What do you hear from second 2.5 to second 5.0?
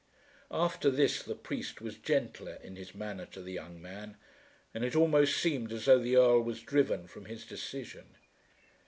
in his manner to the young man, and it